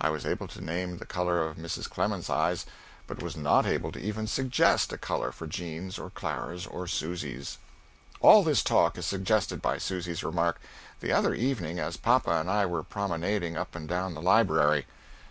[0.00, 1.86] I was able to name the color of Mrs.
[1.86, 2.64] Clemens's eyes,
[3.06, 7.58] but was not able to even suggest a color for Jean's, or Clara's, or Susy's.
[8.22, 10.62] All this talk is suggested by Susy's remark:
[11.00, 14.86] "The other evening as papa and I were promenading up and down the library."